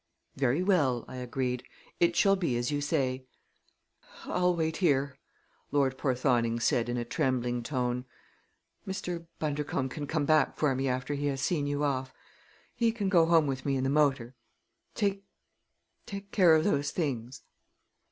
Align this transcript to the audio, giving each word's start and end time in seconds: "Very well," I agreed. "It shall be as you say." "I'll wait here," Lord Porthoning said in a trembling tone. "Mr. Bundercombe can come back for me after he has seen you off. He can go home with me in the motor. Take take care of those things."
"Very 0.35 0.63
well," 0.63 1.05
I 1.07 1.17
agreed. 1.17 1.63
"It 1.99 2.15
shall 2.15 2.35
be 2.35 2.57
as 2.57 2.71
you 2.71 2.81
say." 2.81 3.25
"I'll 4.23 4.55
wait 4.55 4.77
here," 4.77 5.19
Lord 5.71 5.95
Porthoning 5.99 6.59
said 6.59 6.89
in 6.89 6.97
a 6.97 7.05
trembling 7.05 7.61
tone. 7.61 8.05
"Mr. 8.87 9.27
Bundercombe 9.37 9.89
can 9.91 10.07
come 10.07 10.25
back 10.25 10.57
for 10.57 10.73
me 10.73 10.87
after 10.87 11.13
he 11.13 11.27
has 11.27 11.41
seen 11.41 11.67
you 11.67 11.83
off. 11.83 12.15
He 12.73 12.91
can 12.91 13.09
go 13.09 13.27
home 13.27 13.45
with 13.45 13.63
me 13.63 13.75
in 13.75 13.83
the 13.83 13.91
motor. 13.91 14.33
Take 14.95 15.23
take 16.07 16.31
care 16.31 16.55
of 16.55 16.63
those 16.63 16.89
things." 16.89 17.43